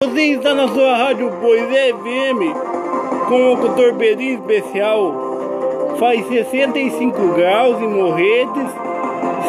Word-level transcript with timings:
Você 0.00 0.26
está 0.26 0.54
na 0.54 0.68
sua 0.68 0.96
rádio 0.96 1.28
Poisé 1.40 1.92
FM 1.92 2.54
com 3.28 3.34
o 3.34 3.48
locutor 3.48 3.94
Beri 3.94 4.34
Especial. 4.34 5.96
Faz 5.98 6.24
65 6.28 7.34
graus 7.34 7.82
em 7.82 7.88
Morretes, 7.88 8.70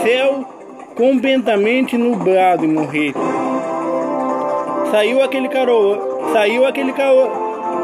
céu 0.02 0.44
completamente 0.96 1.96
nublado 1.96 2.66
em 2.66 2.70
Morretes. 2.70 3.22
Saiu 4.90 5.22
aquele 5.22 5.50
caro, 5.50 6.32
saiu 6.34 6.66
aquele 6.66 6.94
calor, 6.94 7.30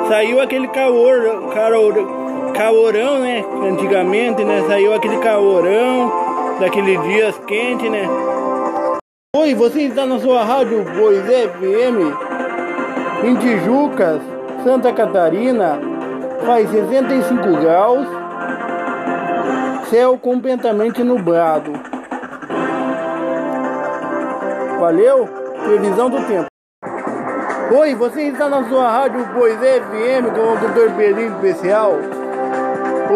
saiu 0.07 0.41
aquele 0.41 0.68
calor, 0.70 1.54
calor, 1.54 1.93
calorão, 2.55 3.20
né? 3.20 3.45
Antigamente, 3.70 4.43
né? 4.43 4.63
Saiu 4.68 4.91
aquele 4.91 5.18
calorão 5.18 6.11
daqueles 6.59 7.00
dias 7.04 7.38
quentes, 7.45 7.91
né? 7.91 8.09
Oi, 9.38 9.54
você 9.54 9.82
está 9.82 10.04
na 10.07 10.18
sua 10.18 10.43
rádio 10.43 10.84
Poisé 10.97 11.47
FM 11.47 12.45
em 13.25 13.35
Tijucas, 13.37 14.21
Santa 14.63 14.93
Catarina, 14.93 15.79
faz 16.45 16.70
65 16.70 17.59
graus, 17.59 18.07
céu 19.89 20.16
completamente 20.16 21.03
nublado. 21.03 21.71
Valeu? 24.80 25.27
Previsão 25.63 26.07
do 26.07 26.21
tempo. 26.27 26.45
Oi, 27.75 27.95
você 27.95 28.27
está 28.27 28.47
na 28.47 28.63
sua 28.69 28.91
rádio 28.91 29.27
Poisé 29.33 29.81
FM 29.81 30.31
com 30.35 30.41
o 30.41 30.49
locutor 30.52 30.91
Belinho 30.91 31.33
Especial? 31.33 31.94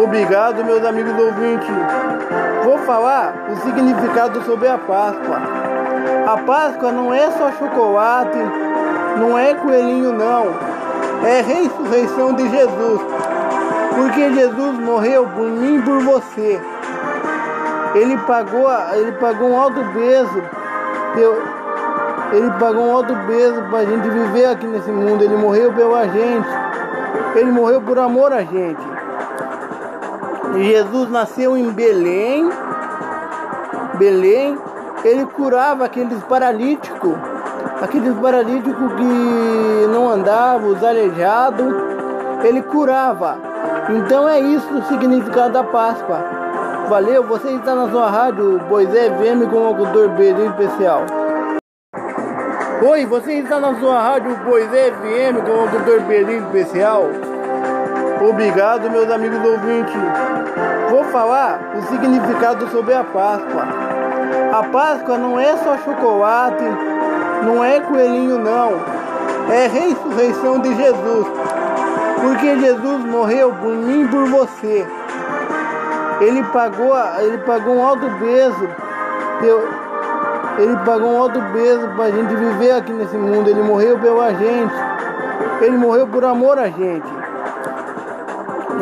Obrigado, 0.02 0.64
meus 0.64 0.84
amigos 0.84 1.16
ouvintes. 1.16 1.70
Vou 2.64 2.78
falar 2.78 3.48
o 3.48 3.56
significado 3.58 4.42
sobre 4.42 4.66
a 4.66 4.76
Páscoa. 4.76 5.40
A 6.26 6.36
Páscoa 6.38 6.90
não 6.90 7.14
é 7.14 7.30
só 7.30 7.52
chocolate, 7.52 8.38
não 9.18 9.38
é 9.38 9.54
coelhinho 9.54 10.12
não, 10.12 10.46
é 11.24 11.40
ressurreição 11.40 12.34
de 12.34 12.48
Jesus. 12.48 13.00
Porque 13.94 14.32
Jesus 14.32 14.78
morreu 14.78 15.26
por 15.26 15.46
mim 15.46 15.78
e 15.78 15.82
por 15.82 16.00
você. 16.00 16.60
Ele 17.94 18.16
pagou, 18.18 18.68
ele 18.94 19.12
pagou 19.12 19.50
um 19.50 19.60
alto 19.60 19.80
peso. 19.92 20.42
Ele 22.32 22.50
pagou 22.58 22.86
um 22.86 22.92
alto 22.92 23.14
peso 23.26 23.62
para 23.68 23.78
a 23.80 23.84
gente 23.84 24.08
viver 24.08 24.46
aqui 24.46 24.66
nesse 24.66 24.90
mundo. 24.90 25.22
Ele 25.22 25.36
morreu 25.36 25.72
pela 25.72 26.06
gente. 26.06 26.48
Ele 27.34 27.50
morreu 27.50 27.80
por 27.82 27.98
amor 27.98 28.32
a 28.32 28.42
gente. 28.42 28.80
Jesus 30.56 31.10
nasceu 31.10 31.56
em 31.56 31.70
Belém. 31.70 32.48
Belém. 33.94 34.56
Ele 35.04 35.26
curava 35.26 35.84
aqueles 35.84 36.22
paralíticos 36.24 37.14
aqueles 37.80 38.14
paralíticos 38.18 38.92
que 38.94 39.86
não 39.92 40.10
andavam, 40.10 40.70
os 40.70 40.84
aleijados, 40.84 41.74
ele 42.44 42.62
curava. 42.62 43.36
Então 43.88 44.28
é 44.28 44.38
isso 44.38 44.72
o 44.74 44.82
significado 44.84 45.54
da 45.54 45.64
Páscoa. 45.64 46.18
Valeu, 46.88 47.24
você 47.24 47.50
está 47.52 47.74
na 47.74 47.88
sua 47.88 48.10
rádio 48.10 48.58
Boisé 48.68 49.10
VM 49.10 49.48
com 49.48 49.56
o 49.56 49.72
locutor 49.72 50.08
Belinho 50.10 50.50
Especial. 50.50 51.02
Oi, 52.82 53.06
você 53.06 53.34
está 53.34 53.60
na 53.60 53.78
sua 53.78 54.00
rádio 54.00 54.36
Boisé 54.38 54.90
FM 54.90 55.44
com 55.44 55.52
o 55.52 55.60
locutor 55.62 56.00
Belinho 56.02 56.44
Especial. 56.46 57.04
Obrigado, 58.28 58.90
meus 58.90 59.10
amigos 59.10 59.38
ouvintes. 59.44 59.94
Vou 60.90 61.04
falar 61.04 61.60
o 61.76 61.82
significado 61.82 62.68
sobre 62.68 62.94
a 62.94 63.04
Páscoa. 63.04 63.64
A 64.52 64.62
Páscoa 64.64 65.16
não 65.16 65.38
é 65.38 65.56
só 65.58 65.78
chocolate, 65.78 66.64
não 67.44 67.64
é 67.64 67.80
coelhinho 67.80 68.38
não, 68.38 68.72
é 69.50 69.66
ressurreição 69.66 70.60
de 70.60 70.74
Jesus. 70.74 71.26
Porque 72.20 72.58
Jesus 72.60 73.04
morreu 73.06 73.52
por 73.54 73.70
mim 73.70 74.04
e 74.04 74.08
por 74.08 74.28
você. 74.28 74.86
Ele 76.20 76.42
pagou, 76.44 76.94
ele 77.18 77.38
pagou 77.38 77.76
um 77.76 77.86
alto 77.86 78.06
peso. 78.18 78.68
Ele 80.58 80.76
pagou 80.84 81.12
um 81.12 81.18
alto 81.22 81.40
peso 81.52 81.88
para 81.96 82.04
a 82.04 82.10
gente 82.10 82.34
viver 82.34 82.72
aqui 82.72 82.92
nesse 82.92 83.16
mundo. 83.16 83.48
Ele 83.48 83.62
morreu 83.62 83.98
pela 83.98 84.34
gente. 84.34 84.74
Ele 85.62 85.78
morreu 85.78 86.06
por 86.06 86.24
amor 86.24 86.58
a 86.58 86.68
gente. 86.68 87.08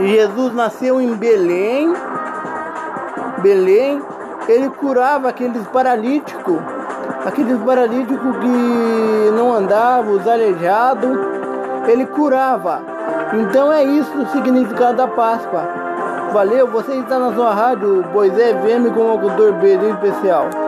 Jesus 0.00 0.52
nasceu 0.54 1.00
em 1.00 1.14
Belém. 1.14 1.94
Belém. 3.38 4.02
Ele 4.48 4.68
curava 4.70 5.28
aqueles 5.28 5.64
paralíticos 5.68 6.58
aqueles 7.24 7.58
paralíticos 7.60 8.36
que 8.38 9.30
não 9.36 9.52
andavam, 9.52 10.14
os 10.14 10.26
aleijados, 10.26 11.18
ele 11.86 12.06
curava. 12.06 12.80
Então 13.34 13.72
é 13.72 13.84
isso 13.84 14.16
o 14.18 14.26
significado 14.28 14.96
da 14.96 15.06
Páscoa. 15.06 15.62
Valeu, 16.32 16.66
você 16.66 16.92
está 16.94 17.18
na 17.18 17.32
sua 17.34 17.54
rádio 17.54 18.04
Boisé 18.12 18.52
VM 18.52 18.92
com 18.94 19.00
o 19.00 19.12
locutor 19.12 19.52
Belinho 19.54 19.94
Especial. 19.94 20.67